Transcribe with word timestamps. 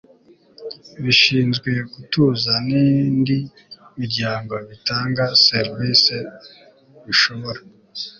bishinzwe 1.03 1.71
gutuza 1.93 2.53
n 2.67 2.69
indi 2.87 3.37
miryango 3.99 4.53
bitanga 4.69 5.23
serivise 5.45 6.15
bishobora 7.05 7.59